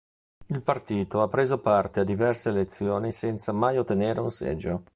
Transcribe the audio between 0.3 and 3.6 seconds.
Il partito ha preso parte a diverse elezioni senza